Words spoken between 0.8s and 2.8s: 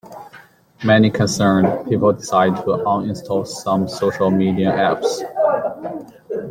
Many concerned people decided to